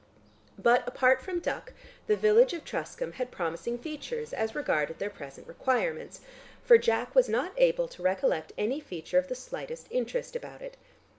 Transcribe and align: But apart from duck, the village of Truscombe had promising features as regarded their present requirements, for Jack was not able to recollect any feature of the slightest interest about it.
But 0.57 0.87
apart 0.87 1.21
from 1.21 1.39
duck, 1.41 1.73
the 2.07 2.15
village 2.15 2.53
of 2.53 2.65
Truscombe 2.65 3.11
had 3.11 3.29
promising 3.29 3.77
features 3.77 4.33
as 4.33 4.55
regarded 4.55 4.97
their 4.97 5.11
present 5.11 5.47
requirements, 5.47 6.21
for 6.63 6.79
Jack 6.79 7.13
was 7.13 7.29
not 7.29 7.53
able 7.55 7.87
to 7.89 8.01
recollect 8.01 8.51
any 8.57 8.79
feature 8.79 9.19
of 9.19 9.27
the 9.27 9.35
slightest 9.35 9.85
interest 9.91 10.35
about 10.35 10.63
it. 10.63 10.75